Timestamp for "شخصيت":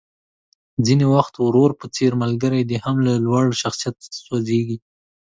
3.61-3.97